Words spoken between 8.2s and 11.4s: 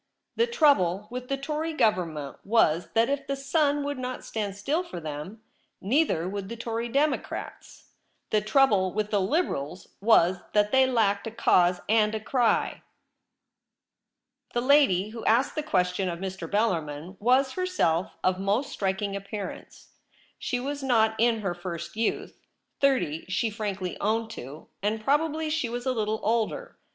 The trouble with the Liberals was that they la:jked a